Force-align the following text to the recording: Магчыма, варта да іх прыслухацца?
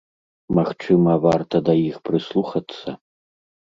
Магчыма, 0.59 1.11
варта 1.27 1.55
да 1.69 1.73
іх 1.89 2.01
прыслухацца? 2.11 2.87